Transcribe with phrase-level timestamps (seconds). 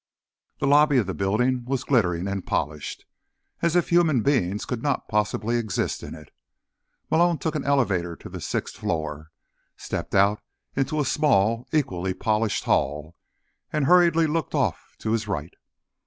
[0.57, 3.05] The lobby of the building was glittering and polished,
[3.61, 6.33] as if human beings could not possibly exist in it.
[7.11, 9.29] Malone took an elevator to the sixth floor,
[9.77, 10.41] stepped out
[10.75, 13.15] into a small, equally polished hall,
[13.71, 15.53] and hurriedly looked off to his right.